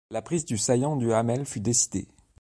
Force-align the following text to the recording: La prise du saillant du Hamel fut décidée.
La 0.09 0.23
prise 0.23 0.45
du 0.45 0.57
saillant 0.57 0.95
du 0.95 1.13
Hamel 1.13 1.45
fut 1.45 1.59
décidée. 1.59 2.07